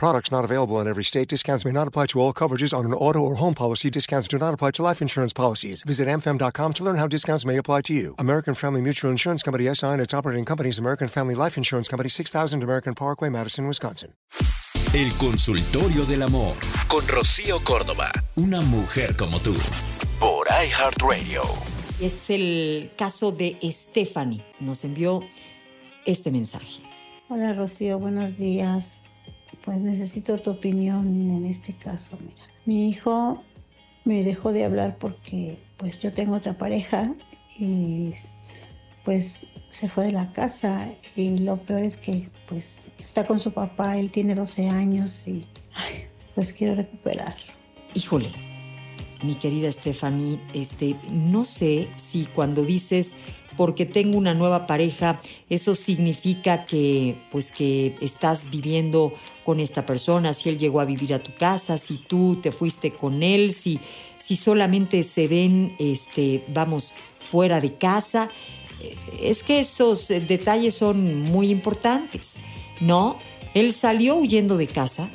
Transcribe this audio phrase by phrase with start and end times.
[0.00, 1.28] Products not available in every state.
[1.28, 3.90] Discounts may not apply to all coverages on an auto or home policy.
[3.90, 5.82] Discounts do not apply to life insurance policies.
[5.82, 8.14] Visit mfm.com to learn how discounts may apply to you.
[8.18, 12.08] American Family Mutual Insurance Company SI and its operating companies American Family Life Insurance Company
[12.08, 14.14] 6000 American Parkway, Madison, Wisconsin.
[14.94, 16.54] El consultorio del amor
[16.88, 19.54] con Rocío Córdoba, una mujer como tú,
[20.18, 21.42] por iHeartRadio.
[22.00, 24.42] Es el caso de Stephanie.
[24.60, 25.20] Nos envió
[26.06, 26.80] este mensaje.
[27.28, 29.04] Hola Rocío, buenos días.
[29.64, 32.18] Pues necesito tu opinión en este caso.
[32.20, 33.42] Mira, mi hijo
[34.04, 37.14] me dejó de hablar porque pues yo tengo otra pareja
[37.58, 38.12] y
[39.04, 43.52] pues se fue de la casa y lo peor es que pues está con su
[43.52, 45.44] papá, él tiene 12 años y
[46.34, 47.52] pues quiero recuperarlo.
[47.94, 48.32] Híjole,
[49.22, 53.14] mi querida Stephanie, este, no sé si cuando dices
[53.56, 59.12] porque tengo una nueva pareja, eso significa que pues que estás viviendo
[59.44, 62.92] con esta persona, si él llegó a vivir a tu casa, si tú te fuiste
[62.92, 63.80] con él, si,
[64.18, 68.30] si solamente se ven, este, vamos, fuera de casa.
[69.20, 72.36] Es que esos detalles son muy importantes,
[72.80, 73.18] ¿no?
[73.54, 75.10] Él salió huyendo de casa,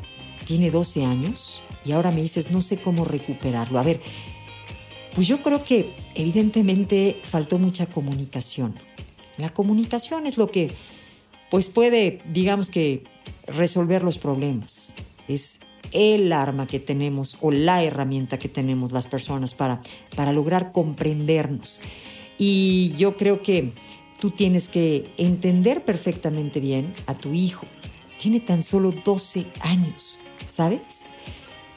[0.46, 3.80] tiene 12 años, y ahora me dices, no sé cómo recuperarlo.
[3.80, 4.02] A ver,
[5.16, 8.76] pues yo creo que evidentemente faltó mucha comunicación.
[9.38, 10.76] La comunicación es lo que
[11.50, 13.04] pues puede, digamos que,
[13.48, 14.94] resolver los problemas.
[15.28, 15.60] Es
[15.92, 19.82] el arma que tenemos o la herramienta que tenemos las personas para,
[20.16, 21.82] para lograr comprendernos.
[22.38, 23.72] Y yo creo que
[24.20, 27.66] tú tienes que entender perfectamente bien a tu hijo.
[28.20, 31.06] Tiene tan solo 12 años, ¿sabes?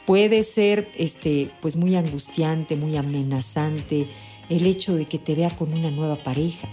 [0.09, 4.07] Puede ser este, pues muy angustiante, muy amenazante
[4.49, 6.67] el hecho de que te vea con una nueva pareja.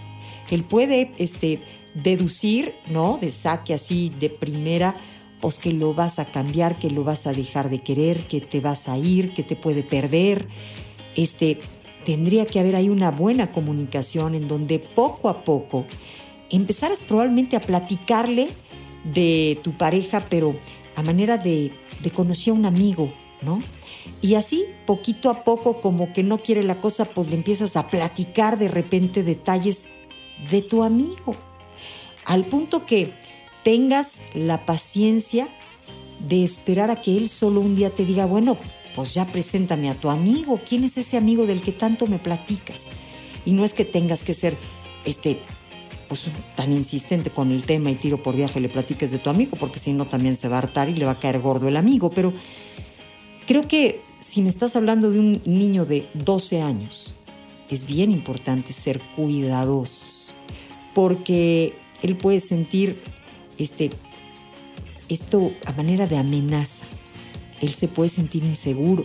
[0.51, 1.61] Él puede este,
[1.93, 3.19] deducir, ¿no?
[3.21, 4.97] De saque así de primera,
[5.43, 8.61] pues que lo vas a cambiar, que lo vas a dejar de querer, que te
[8.61, 10.49] vas a ir, que te puede perder.
[11.15, 11.61] Este,
[12.07, 15.85] tendría que haber ahí una buena comunicación en donde poco a poco
[16.49, 18.49] empezaras probablemente a platicarle
[19.05, 20.57] de tu pareja, pero
[20.95, 21.73] a manera de,
[22.03, 23.13] de a un amigo,
[24.23, 27.89] Y así, poquito a poco, como que no quiere la cosa, pues le empiezas a
[27.89, 29.87] platicar de repente detalles
[30.51, 31.37] de tu amigo.
[32.25, 33.13] Al punto que
[33.63, 35.49] tengas la paciencia
[36.21, 38.59] de esperar a que él solo un día te diga, bueno,
[38.95, 40.61] pues ya preséntame a tu amigo.
[40.67, 42.87] ¿Quién es ese amigo del que tanto me platicas?
[43.45, 44.57] Y no es que tengas que ser
[45.05, 45.41] este
[46.09, 49.57] pues tan insistente con el tema y tiro por viaje le platiques de tu amigo,
[49.59, 51.77] porque si no también se va a hartar y le va a caer gordo el
[51.77, 52.11] amigo.
[52.11, 52.33] Pero
[53.47, 57.15] Creo que si me estás hablando de un niño de 12 años,
[57.71, 60.35] es bien importante ser cuidadosos,
[60.95, 63.01] porque él puede sentir
[63.57, 63.91] este,
[65.09, 66.87] esto a manera de amenaza.
[67.61, 69.05] Él se puede sentir inseguro.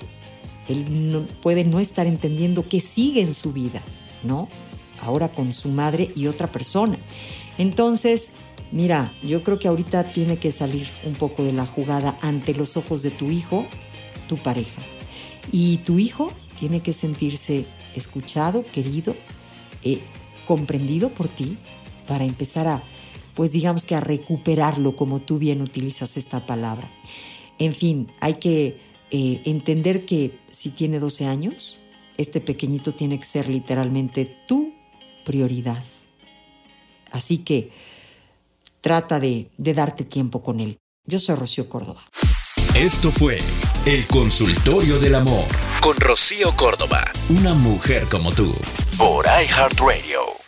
[0.67, 3.83] Él puede no estar entendiendo que sigue en su vida,
[4.23, 4.47] ¿no?
[5.01, 6.97] Ahora con su madre y otra persona.
[7.59, 8.31] Entonces,
[8.71, 12.75] mira, yo creo que ahorita tiene que salir un poco de la jugada ante los
[12.75, 13.67] ojos de tu hijo
[14.31, 14.81] tu pareja.
[15.51, 17.65] Y tu hijo tiene que sentirse
[17.97, 19.13] escuchado, querido,
[19.83, 19.99] eh,
[20.47, 21.57] comprendido por ti
[22.07, 22.81] para empezar a,
[23.33, 26.89] pues digamos que a recuperarlo como tú bien utilizas esta palabra.
[27.59, 28.79] En fin, hay que
[29.11, 31.81] eh, entender que si tiene 12 años,
[32.15, 34.71] este pequeñito tiene que ser literalmente tu
[35.25, 35.83] prioridad.
[37.11, 37.71] Así que
[38.79, 40.77] trata de, de darte tiempo con él.
[41.05, 42.03] Yo soy Rocío Córdoba.
[42.75, 43.39] Esto fue
[43.85, 45.47] El Consultorio del Amor.
[45.81, 48.53] Con Rocío Córdoba, una mujer como tú,
[48.95, 50.40] por iHeartRadio.